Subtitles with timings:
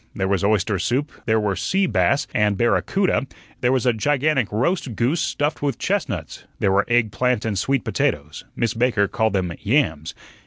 [0.15, 3.27] There was oyster soup; there were sea bass and barracuda;
[3.59, 7.83] there was a gigantic roast goose stuffed with chestnuts; there were egg plant and sweet
[7.83, 10.15] potatoes Miss Baker called them "yams."